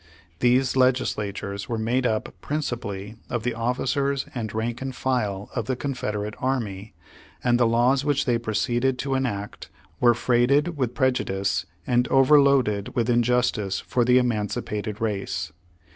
[0.39, 5.75] These legislatures were made up principally of the officers and rank and file of the
[5.75, 6.95] Confederate Army,
[7.43, 9.69] and the laws which they proceeded to enact
[9.99, 15.51] were freighted with prejudice and overloaded with in justice for the emancipated race.